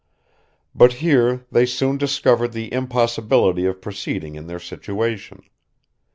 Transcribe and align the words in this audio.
But 0.73 0.93
here 0.93 1.45
they 1.51 1.67
soon 1.67 1.99
discovered 1.99 2.53
the 2.53 2.73
impossibility 2.73 3.67
of 3.67 3.81
proceeding 3.83 4.33
in 4.33 4.47
their 4.47 4.57
situation. 4.57 5.43